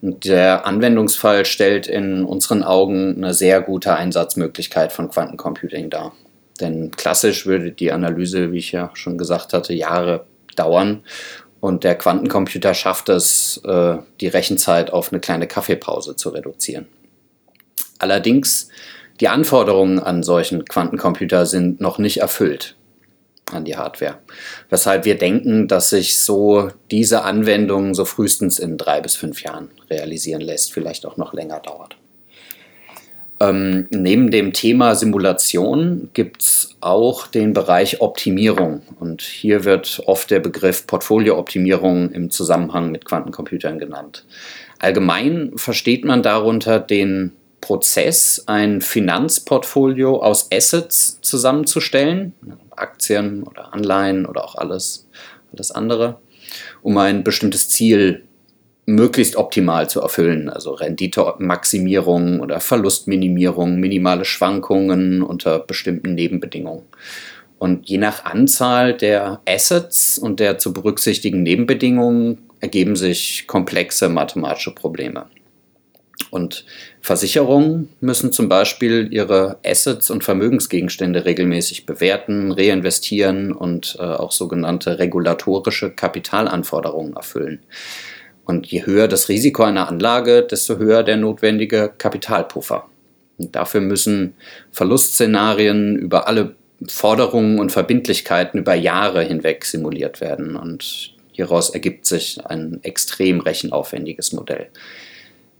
[0.00, 6.12] Und der Anwendungsfall stellt in unseren Augen eine sehr gute Einsatzmöglichkeit von Quantencomputing dar.
[6.60, 10.24] Denn klassisch würde die Analyse, wie ich ja schon gesagt hatte, Jahre
[10.56, 11.02] dauern.
[11.58, 16.86] Und der Quantencomputer schafft es, äh, die Rechenzeit auf eine kleine Kaffeepause zu reduzieren.
[17.98, 18.68] Allerdings,
[19.20, 22.76] die Anforderungen an solchen Quantencomputer sind noch nicht erfüllt
[23.54, 24.18] an die Hardware.
[24.68, 29.70] Weshalb wir denken, dass sich so diese Anwendung so frühestens in drei bis fünf Jahren
[29.90, 31.96] realisieren lässt, vielleicht auch noch länger dauert.
[33.40, 38.82] Ähm, neben dem Thema Simulation gibt es auch den Bereich Optimierung.
[39.00, 44.26] Und hier wird oft der Begriff Portfoliooptimierung im Zusammenhang mit Quantencomputern genannt.
[44.78, 52.32] Allgemein versteht man darunter den Prozess, ein Finanzportfolio aus Assets zusammenzustellen,
[52.70, 55.08] Aktien oder Anleihen oder auch alles,
[55.52, 56.20] alles andere,
[56.82, 58.24] um ein bestimmtes Ziel
[58.86, 66.82] möglichst optimal zu erfüllen, also Renditemaximierung oder Verlustminimierung, minimale Schwankungen unter bestimmten Nebenbedingungen.
[67.58, 74.74] Und je nach Anzahl der Assets und der zu berücksichtigen Nebenbedingungen ergeben sich komplexe mathematische
[74.74, 75.26] Probleme.
[76.30, 76.64] Und
[77.00, 84.98] Versicherungen müssen zum Beispiel ihre Assets und Vermögensgegenstände regelmäßig bewerten, reinvestieren und äh, auch sogenannte
[84.98, 87.60] regulatorische Kapitalanforderungen erfüllen.
[88.44, 92.88] Und je höher das Risiko einer Anlage, desto höher der notwendige Kapitalpuffer.
[93.38, 94.34] Und dafür müssen
[94.70, 96.54] Verlustszenarien über alle
[96.88, 100.56] Forderungen und Verbindlichkeiten über Jahre hinweg simuliert werden.
[100.56, 104.68] Und hieraus ergibt sich ein extrem rechenaufwendiges Modell.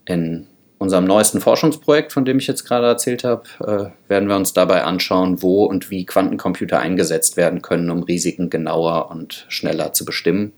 [0.06, 0.46] In
[0.80, 4.82] unserem neuesten Forschungsprojekt, von dem ich jetzt gerade erzählt habe, äh, werden wir uns dabei
[4.82, 10.52] anschauen, wo und wie Quantencomputer eingesetzt werden können, um Risiken genauer und schneller zu bestimmen.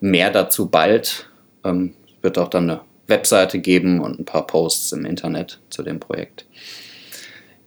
[0.00, 1.28] Mehr dazu bald.
[1.62, 1.92] Ähm,
[2.22, 6.46] wird auch dann eine Webseite geben und ein paar Posts im Internet zu dem Projekt.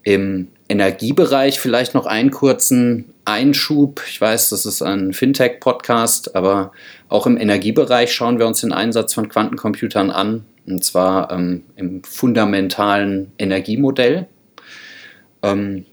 [0.02, 4.02] Im Energiebereich vielleicht noch einen kurzen Einschub.
[4.10, 6.72] Ich weiß, das ist ein Fintech-Podcast, aber
[7.10, 10.46] auch im Energiebereich schauen wir uns den Einsatz von Quantencomputern an.
[10.66, 14.28] Und zwar ähm, im fundamentalen Energiemodell.
[15.44, 15.86] Ähm,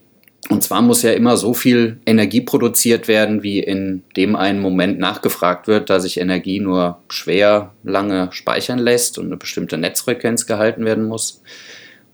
[0.49, 4.99] und zwar muss ja immer so viel Energie produziert werden, wie in dem einen Moment
[4.99, 10.87] nachgefragt wird, da sich Energie nur schwer lange speichern lässt und eine bestimmte Netzfrequenz gehalten
[10.87, 11.43] werden muss.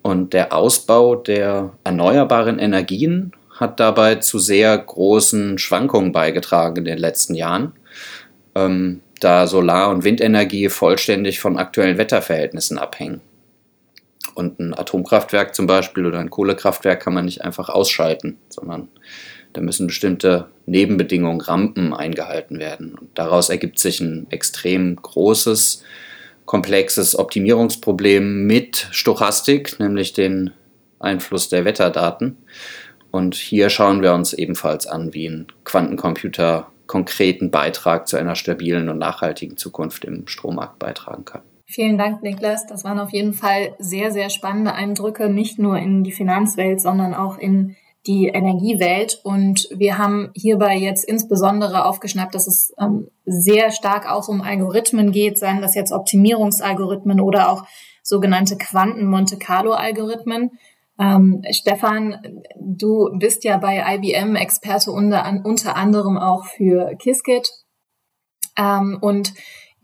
[0.06, 6.98] Und der Ausbau der erneuerbaren Energien hat dabei zu sehr großen Schwankungen beigetragen in den
[6.98, 7.72] letzten Jahren.
[8.54, 13.20] Ähm, da Solar- und Windenergie vollständig von aktuellen Wetterverhältnissen abhängen.
[14.36, 18.86] Und ein Atomkraftwerk zum Beispiel oder ein Kohlekraftwerk kann man nicht einfach ausschalten, sondern
[19.54, 22.94] da müssen bestimmte Nebenbedingungen, Rampen eingehalten werden.
[22.94, 25.82] Und daraus ergibt sich ein extrem großes,
[26.46, 30.52] komplexes Optimierungsproblem mit Stochastik, nämlich den
[30.98, 32.38] Einfluss der Wetterdaten.
[33.10, 38.88] Und hier schauen wir uns ebenfalls an, wie ein Quantencomputer konkreten Beitrag zu einer stabilen
[38.88, 41.42] und nachhaltigen Zukunft im Strommarkt beitragen kann.
[41.68, 42.66] Vielen Dank, Niklas.
[42.66, 47.12] Das waren auf jeden Fall sehr, sehr spannende Eindrücke, nicht nur in die Finanzwelt, sondern
[47.12, 47.74] auch in
[48.06, 49.20] die Energiewelt.
[49.22, 55.12] Und wir haben hierbei jetzt insbesondere aufgeschnappt, dass es ähm, sehr stark auch um Algorithmen
[55.12, 57.64] geht, seien das jetzt Optimierungsalgorithmen oder auch
[58.02, 60.52] sogenannte Quanten-Monte Carlo-Algorithmen.
[60.98, 67.48] Ähm, Stefan, du bist ja bei IBM Experte unter, unter anderem auch für Qiskit.
[68.56, 69.34] Ähm, und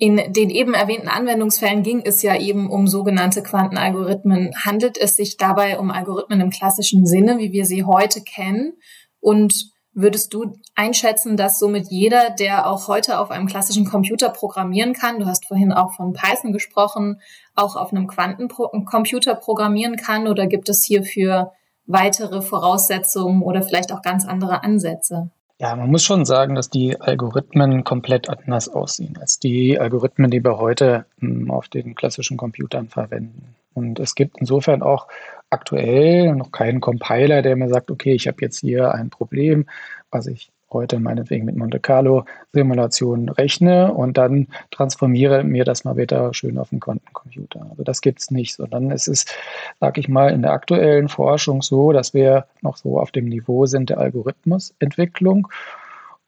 [0.03, 4.51] in den eben erwähnten Anwendungsfällen ging es ja eben um sogenannte Quantenalgorithmen.
[4.65, 8.73] Handelt es sich dabei um Algorithmen im klassischen Sinne, wie wir sie heute kennen?
[9.21, 14.95] Und Würdest du einschätzen, dass somit jeder, der auch heute auf einem klassischen Computer programmieren
[14.95, 17.21] kann, du hast vorhin auch von Python gesprochen,
[17.55, 21.53] auch auf einem Quantencomputer programmieren kann oder gibt es hierfür
[21.85, 25.31] weitere Voraussetzungen oder vielleicht auch ganz andere Ansätze?
[25.63, 30.43] Ja, man muss schon sagen, dass die Algorithmen komplett anders aussehen als die Algorithmen, die
[30.43, 33.55] wir heute hm, auf den klassischen Computern verwenden.
[33.73, 35.07] Und es gibt insofern auch
[35.51, 39.67] aktuell noch keinen Compiler, der mir sagt, okay, ich habe jetzt hier ein Problem,
[40.11, 45.97] was ich heute meinetwegen mit Monte Carlo Simulationen rechne und dann transformiere mir das mal
[45.97, 47.67] wieder schön auf den Quantencomputer.
[47.71, 49.35] Also das gibt es nicht, sondern es ist,
[49.81, 53.67] sage ich mal, in der aktuellen Forschung so, dass wir noch so auf dem Niveau
[53.67, 55.49] sind der Algorithmusentwicklung.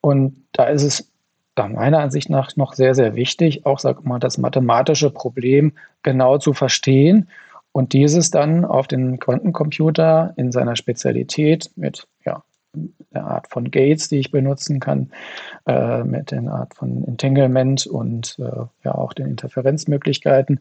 [0.01, 1.11] Und da ist es
[1.57, 6.53] meiner Ansicht nach noch sehr, sehr wichtig, auch sag mal, das mathematische Problem genau zu
[6.53, 7.29] verstehen
[7.73, 12.43] und dieses dann auf den Quantencomputer in seiner Spezialität mit ja,
[13.13, 15.11] der Art von Gates, die ich benutzen kann,
[15.67, 20.61] äh, mit der Art von Entanglement und äh, ja auch den Interferenzmöglichkeiten,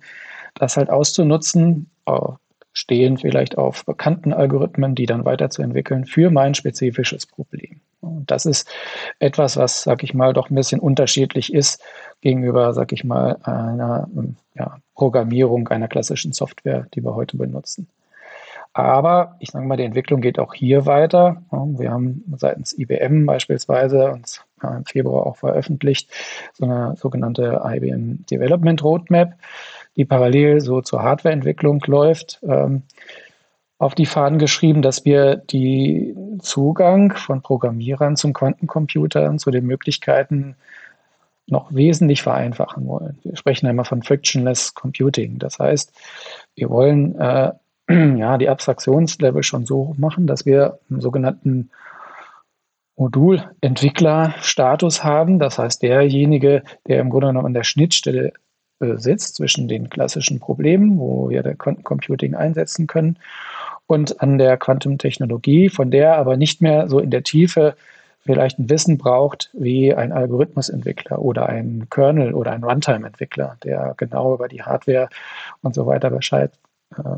[0.55, 2.19] das halt auszunutzen, äh,
[2.73, 7.79] stehen vielleicht auf bekannten Algorithmen, die dann weiterzuentwickeln für mein spezifisches Problem.
[8.01, 8.67] Und das ist
[9.19, 11.81] etwas, was, sag ich mal, doch ein bisschen unterschiedlich ist
[12.21, 14.09] gegenüber, sag ich mal, einer
[14.55, 17.87] ja, Programmierung einer klassischen Software, die wir heute benutzen.
[18.73, 21.43] Aber ich sage mal, die Entwicklung geht auch hier weiter.
[21.51, 26.09] Wir haben seitens IBM beispielsweise uns im Februar auch veröffentlicht,
[26.53, 29.35] so eine sogenannte IBM Development Roadmap,
[29.95, 32.39] die parallel so zur Hardwareentwicklung läuft.
[32.43, 32.83] Ähm,
[33.77, 39.65] auf die Fahnen geschrieben, dass wir den Zugang von Programmierern zum Quantencomputer und zu den
[39.65, 40.55] Möglichkeiten
[41.47, 43.19] noch wesentlich vereinfachen wollen.
[43.23, 45.37] Wir sprechen einmal von Frictionless Computing.
[45.37, 45.91] Das heißt,
[46.55, 47.51] wir wollen äh,
[47.89, 51.69] ja, die Abstraktionslevel schon so machen, dass wir einen sogenannten
[52.95, 55.39] Modulentwicklerstatus haben.
[55.39, 58.33] Das heißt, derjenige, der im Grunde genommen an der Schnittstelle
[58.79, 63.17] äh, sitzt zwischen den klassischen Problemen, wo wir der Quantencomputing einsetzen können,
[63.85, 67.75] und an der Quantumtechnologie, von der aber nicht mehr so in der Tiefe
[68.21, 74.35] vielleicht ein Wissen braucht wie ein Algorithmusentwickler oder ein Kernel oder ein Runtime-Entwickler, der genau
[74.35, 75.09] über die Hardware
[75.61, 76.51] und so weiter Bescheid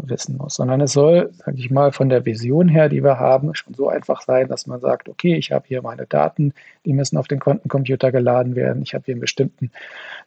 [0.04, 3.54] wissen muss, sondern es soll, sage ich mal, von der Vision her, die wir haben,
[3.56, 6.54] schon so einfach sein, dass man sagt, okay, ich habe hier meine Daten,
[6.86, 9.72] die müssen auf den Quantencomputer geladen werden, ich habe hier einen bestimmten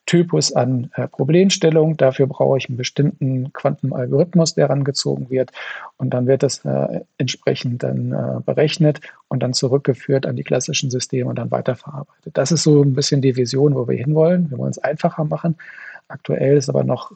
[0.06, 5.50] Typus an äh, Problemstellung, dafür brauche ich einen bestimmten Quantenalgorithmus, der herangezogen wird
[5.96, 10.90] und dann wird das äh, entsprechend dann äh, berechnet und dann zurückgeführt an die klassischen
[10.90, 12.36] Systeme und dann weiterverarbeitet.
[12.36, 14.50] Das ist so ein bisschen die Vision, wo wir hinwollen.
[14.50, 15.56] Wir wollen es einfacher machen.
[16.08, 17.12] Aktuell ist aber noch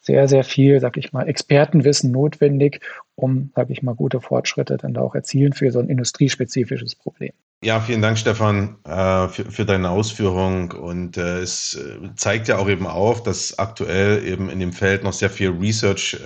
[0.00, 2.80] sehr, sehr viel, sag ich mal, Expertenwissen notwendig,
[3.14, 7.32] um, sag ich mal, gute Fortschritte dann da auch erzielen für so ein industriespezifisches Problem.
[7.62, 10.72] Ja, vielen Dank, Stefan, äh, für, deine Ausführung.
[10.72, 15.04] Und äh, es äh, zeigt ja auch eben auf, dass aktuell eben in dem Feld
[15.04, 16.18] noch sehr viel Research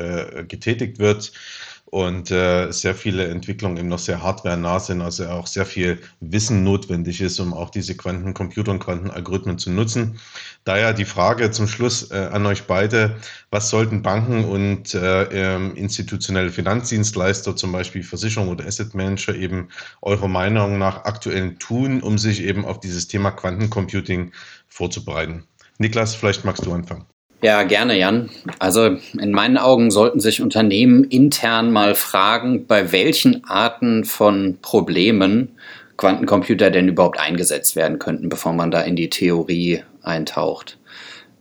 [0.47, 1.33] getätigt wird
[1.95, 6.65] und äh, sehr viele Entwicklungen eben noch sehr hardware-nah sind, also auch sehr viel Wissen
[6.65, 10.19] notwendig ist, um auch diese Quantencomputer und Quantenalgorithmen zu nutzen.
[10.65, 13.15] Daher die Frage zum Schluss äh, an euch beide,
[13.51, 19.69] was sollten Banken und äh, ähm, institutionelle Finanzdienstleister, zum Beispiel Versicherungen oder Asset Manager, eben
[20.03, 24.33] eurer Meinung nach aktuell tun, um sich eben auf dieses Thema Quantencomputing
[24.67, 25.45] vorzubereiten?
[25.79, 27.07] Niklas, vielleicht magst du anfangen.
[27.45, 28.31] Ja, gerne, Jan.
[28.59, 35.51] Also in meinen Augen sollten sich Unternehmen intern mal fragen, bei welchen Arten von Problemen
[35.99, 40.79] Quantencomputer denn überhaupt eingesetzt werden könnten, bevor man da in die Theorie eintaucht.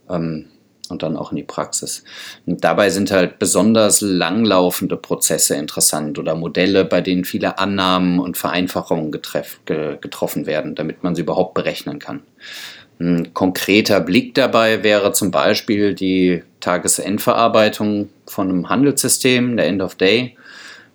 [0.10, 0.47] Ähm,
[0.89, 2.04] und dann auch in die Praxis.
[2.45, 8.38] Und dabei sind halt besonders langlaufende Prozesse interessant oder Modelle, bei denen viele Annahmen und
[8.38, 12.24] Vereinfachungen getroffen werden, damit man sie überhaupt berechnen kann.
[13.04, 19.95] Ein konkreter Blick dabei wäre zum Beispiel die Tagesendverarbeitung von einem Handelssystem, der End of
[19.95, 20.38] Day,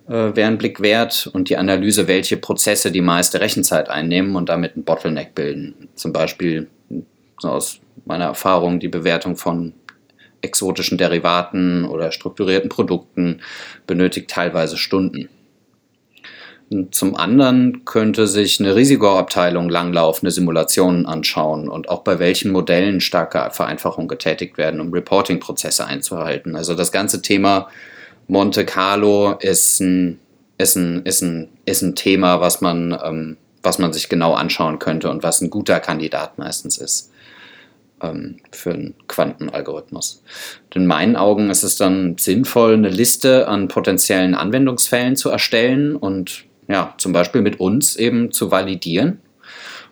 [0.07, 4.49] äh, wäre ein Blick wert und die Analyse, welche Prozesse die meiste Rechenzeit einnehmen und
[4.49, 5.87] damit einen Bottleneck bilden.
[5.93, 6.67] Zum Beispiel
[7.43, 9.73] aus meiner Erfahrung die Bewertung von
[10.41, 13.41] exotischen Derivaten oder strukturierten Produkten
[13.85, 15.29] benötigt teilweise Stunden.
[16.91, 23.49] Zum anderen könnte sich eine Risikoabteilung langlaufende Simulationen anschauen und auch bei welchen Modellen starke
[23.51, 26.55] Vereinfachungen getätigt werden, um Reporting-Prozesse einzuhalten.
[26.55, 27.69] Also das ganze Thema
[28.27, 30.19] Monte Carlo ist ein,
[30.59, 34.77] ist ein, ist ein, ist ein Thema, was man, ähm, was man sich genau anschauen
[34.77, 37.11] könnte und was ein guter Kandidat meistens ist
[38.03, 40.23] ähm, für einen Quantenalgorithmus.
[40.75, 46.45] in meinen Augen ist es dann sinnvoll, eine Liste an potenziellen Anwendungsfällen zu erstellen und
[46.69, 49.19] ja, zum Beispiel mit uns eben zu validieren.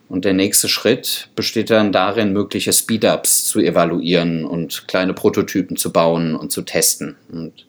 [0.10, 5.92] Und der nächste Schritt besteht dann darin, mögliche Speedups zu evaluieren und kleine Prototypen zu
[5.92, 7.18] bauen und zu testen.
[7.30, 7.66] Und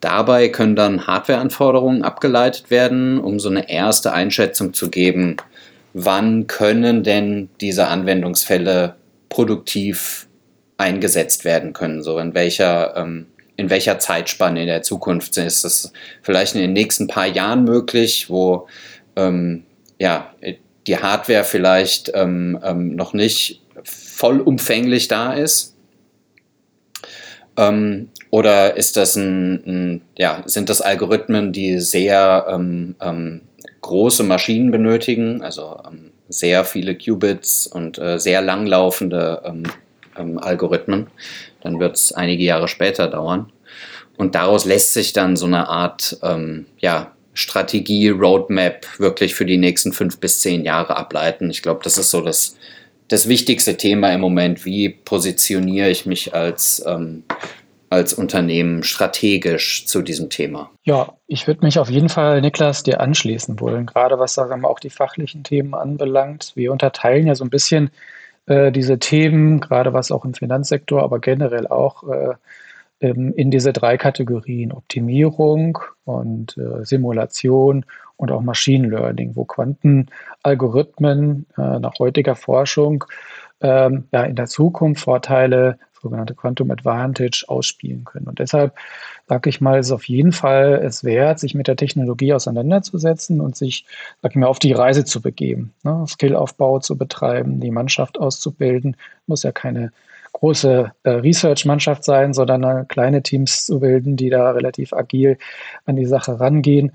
[0.00, 5.36] dabei können dann Hardwareanforderungen abgeleitet werden, um so eine erste Einschätzung zu geben,
[5.94, 8.94] wann können denn diese Anwendungsfälle
[9.28, 10.28] produktiv
[10.76, 13.26] eingesetzt werden können, so in welcher ähm,
[13.56, 15.92] in welcher Zeitspanne in der Zukunft ist das
[16.22, 18.66] vielleicht in den nächsten paar Jahren möglich, wo
[19.16, 19.64] ähm,
[19.98, 20.32] ja,
[20.86, 25.76] die Hardware vielleicht ähm, ähm, noch nicht vollumfänglich da ist?
[27.56, 33.42] Ähm, oder ist das ein, ein, ja, sind das Algorithmen, die sehr ähm, ähm,
[33.80, 35.80] große Maschinen benötigen, also
[36.28, 39.42] sehr viele Qubits und äh, sehr langlaufende
[40.38, 41.08] Algorithmen?
[41.64, 43.50] dann wird es einige Jahre später dauern.
[44.16, 49.56] Und daraus lässt sich dann so eine Art ähm, ja, Strategie, Roadmap wirklich für die
[49.56, 51.50] nächsten fünf bis zehn Jahre ableiten.
[51.50, 52.56] Ich glaube, das ist so das,
[53.08, 54.64] das wichtigste Thema im Moment.
[54.64, 57.24] Wie positioniere ich mich als, ähm,
[57.90, 60.70] als Unternehmen strategisch zu diesem Thema?
[60.84, 64.68] Ja, ich würde mich auf jeden Fall, Niklas, dir anschließen wollen, gerade was sagen wir,
[64.68, 66.52] auch die fachlichen Themen anbelangt.
[66.54, 67.90] Wir unterteilen ja so ein bisschen
[68.46, 72.34] äh, diese Themen, gerade was auch im Finanzsektor, aber generell auch äh,
[73.00, 77.84] ähm, in diese drei Kategorien Optimierung und äh, Simulation
[78.16, 83.04] und auch Machine Learning, wo Quantenalgorithmen äh, nach heutiger Forschung
[83.64, 88.28] ähm, ja, in der Zukunft Vorteile sogenannte Quantum Advantage ausspielen können.
[88.28, 88.74] Und deshalb
[89.26, 93.56] sage ich mal, ist auf jeden Fall es wert, sich mit der Technologie auseinanderzusetzen und
[93.56, 93.86] sich,
[94.20, 96.04] sag ich mal, auf die Reise zu begeben, ne?
[96.06, 98.98] Skillaufbau zu betreiben, die Mannschaft auszubilden.
[99.26, 99.92] Muss ja keine
[100.34, 105.38] große äh, Research-Mannschaft sein, sondern kleine Teams zu bilden, die da relativ agil
[105.86, 106.92] an die Sache rangehen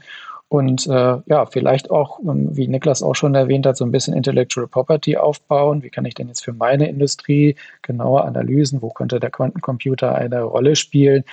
[0.50, 4.16] und äh, ja, vielleicht auch, ähm, wie Niklas auch schon erwähnt hat, so ein bisschen
[4.16, 5.84] Intellectual Property aufbauen.
[5.84, 10.41] Wie kann ich denn jetzt für meine Industrie genaue Analysen, wo könnte der Quantencomputer eine
[10.41, 11.24] Rolle spielen,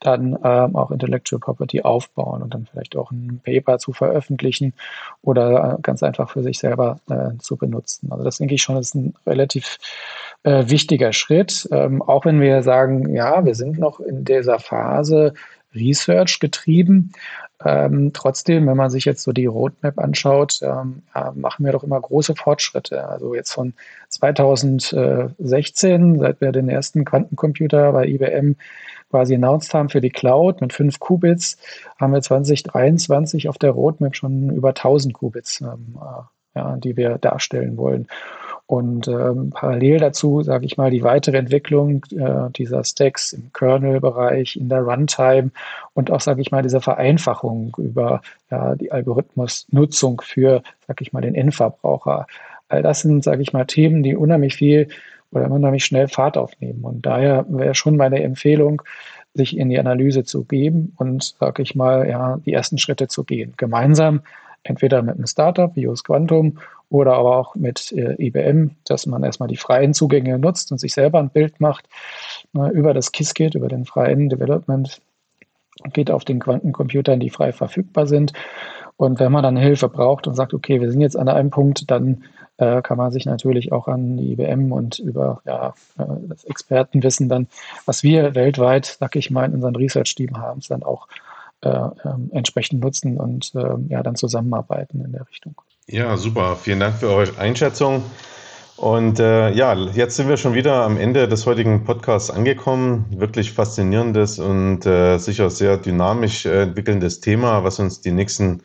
[0.00, 4.74] dann ähm, auch Intellectual Property aufbauen und dann vielleicht auch ein Paper zu veröffentlichen
[5.22, 8.10] oder äh, ganz einfach für sich selber äh, zu benutzen.
[8.10, 9.78] Also das denke ich schon, ist ein relativ
[10.42, 15.32] äh, wichtiger Schritt, ähm, auch wenn wir sagen, ja, wir sind noch in dieser Phase
[15.74, 17.12] Research getrieben.
[17.64, 21.84] Ähm, trotzdem, wenn man sich jetzt so die Roadmap anschaut, ähm, ja, machen wir doch
[21.84, 23.08] immer große Fortschritte.
[23.08, 23.74] Also jetzt von
[24.08, 28.56] 2016, seit wir den ersten Quantencomputer bei IBM
[29.10, 31.56] quasi announced haben für die Cloud mit 5 Qubits,
[31.98, 37.18] haben wir 2023 auf der Roadmap schon über 1000 Qubits, ähm, äh, ja, die wir
[37.18, 38.08] darstellen wollen.
[38.66, 44.56] Und ähm, parallel dazu, sage ich mal, die weitere Entwicklung äh, dieser Stacks im Kernel-Bereich,
[44.56, 45.50] in der Runtime
[45.92, 51.20] und auch, sage ich mal, diese Vereinfachung über ja, die Algorithmusnutzung für, sage ich mal,
[51.20, 52.26] den Endverbraucher.
[52.68, 54.88] All das sind, sage ich mal, Themen, die unheimlich viel
[55.30, 56.84] oder unheimlich schnell Fahrt aufnehmen.
[56.84, 58.82] Und daher wäre schon meine Empfehlung,
[59.34, 63.24] sich in die Analyse zu geben und, sage ich mal, ja, die ersten Schritte zu
[63.24, 63.52] gehen.
[63.56, 64.20] Gemeinsam
[64.64, 66.58] entweder mit einem Startup wie US Quantum
[66.90, 70.92] oder aber auch mit äh, IBM, dass man erstmal die freien Zugänge nutzt und sich
[70.92, 71.88] selber ein Bild macht
[72.56, 75.00] äh, über das Qiskit, über den freien Development,
[75.92, 78.32] geht auf den Quantencomputern, die frei verfügbar sind.
[78.96, 81.90] Und wenn man dann Hilfe braucht und sagt, okay, wir sind jetzt an einem Punkt,
[81.90, 82.24] dann
[82.58, 87.28] äh, kann man sich natürlich auch an die IBM und über ja, äh, das Expertenwissen
[87.28, 87.48] dann,
[87.86, 91.08] was wir weltweit, sag ich mal, in unseren Research-Team haben, dann auch
[92.32, 95.54] entsprechend nutzen und ähm, ja, dann zusammenarbeiten in der Richtung.
[95.86, 96.56] Ja, super.
[96.56, 98.02] Vielen Dank für eure Einschätzung.
[98.76, 103.06] Und äh, ja, jetzt sind wir schon wieder am Ende des heutigen Podcasts angekommen.
[103.10, 108.62] Wirklich faszinierendes und äh, sicher sehr dynamisch äh, entwickelndes Thema, was uns die nächsten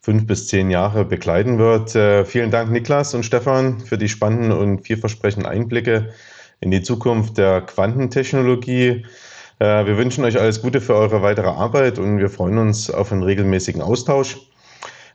[0.00, 1.94] fünf bis zehn Jahre begleiten wird.
[1.94, 6.12] Äh, vielen Dank, Niklas und Stefan, für die spannenden und vielversprechenden Einblicke
[6.60, 9.04] in die Zukunft der Quantentechnologie.
[9.58, 13.12] Äh, wir wünschen euch alles Gute für eure weitere Arbeit und wir freuen uns auf
[13.12, 14.38] einen regelmäßigen Austausch.